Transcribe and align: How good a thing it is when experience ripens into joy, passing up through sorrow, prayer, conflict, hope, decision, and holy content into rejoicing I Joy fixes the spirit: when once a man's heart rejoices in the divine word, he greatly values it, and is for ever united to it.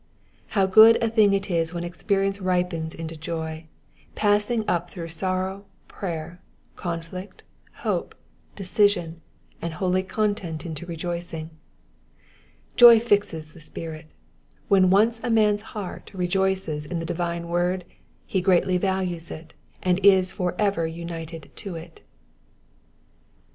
How 0.57 0.65
good 0.65 0.97
a 1.03 1.09
thing 1.11 1.31
it 1.31 1.51
is 1.51 1.75
when 1.75 1.83
experience 1.83 2.41
ripens 2.41 2.95
into 2.95 3.15
joy, 3.15 3.65
passing 4.15 4.65
up 4.67 4.89
through 4.89 5.09
sorrow, 5.09 5.65
prayer, 5.87 6.41
conflict, 6.75 7.43
hope, 7.85 8.15
decision, 8.55 9.21
and 9.61 9.75
holy 9.75 10.01
content 10.01 10.65
into 10.65 10.87
rejoicing 10.87 11.51
I 11.53 12.77
Joy 12.77 12.99
fixes 12.99 13.53
the 13.53 13.61
spirit: 13.61 14.07
when 14.69 14.89
once 14.89 15.21
a 15.23 15.29
man's 15.29 15.61
heart 15.77 16.09
rejoices 16.15 16.87
in 16.87 16.97
the 16.97 17.05
divine 17.05 17.47
word, 17.47 17.85
he 18.25 18.41
greatly 18.41 18.79
values 18.79 19.29
it, 19.29 19.53
and 19.83 20.03
is 20.03 20.31
for 20.31 20.55
ever 20.57 20.87
united 20.87 21.51
to 21.57 21.75
it. 21.75 22.01